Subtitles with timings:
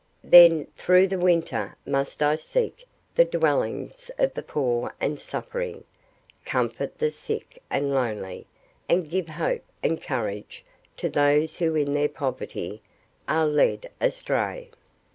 [0.23, 5.83] Then, through the winter, must I seek the dwellings of the poor and suffering,
[6.43, 8.47] comfort the sick and lonely,
[8.89, 10.65] and give hope and courage
[10.97, 12.81] to those who in their poverty
[13.27, 14.71] are led astray.